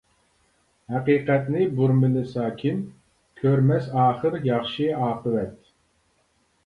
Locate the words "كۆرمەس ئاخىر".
3.43-4.39